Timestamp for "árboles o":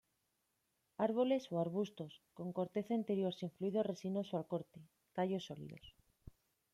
1.07-1.55